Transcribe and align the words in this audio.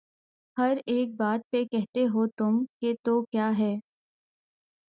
ہر 0.57 0.77
ایک 0.85 1.13
بات 1.15 1.49
پہ 1.51 1.63
کہتے 1.65 2.05
ہو 2.05 2.25
تم 2.37 2.63
کہ 2.81 2.93
تو 3.03 3.21
کیا 3.23 3.51
ہے 3.57 3.73